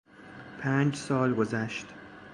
[0.59, 1.85] پنج سال گذشت.